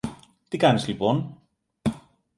Τι 0.47 0.57
κάνεις 0.57 0.85
λοιπόν; 0.87 1.37